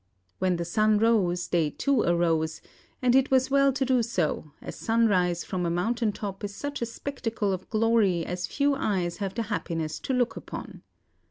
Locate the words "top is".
6.11-6.55